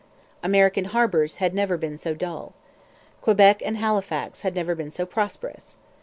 [0.41, 2.53] American harbours had never been so dull.
[3.21, 5.77] Quebec and Halifax had never been so prosperous.